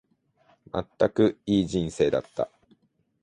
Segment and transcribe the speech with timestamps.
[0.71, 2.49] まったく、いい人生だった。